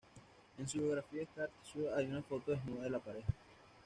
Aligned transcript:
En 0.57 0.67
su 0.67 0.79
biografía 0.79 1.23
Scar 1.25 1.49
Tissue 1.61 1.93
hay 1.95 2.07
una 2.07 2.23
foto 2.23 2.49
desnuda 2.53 2.85
de 2.85 2.89
la 2.89 2.97
pareja. 2.97 3.31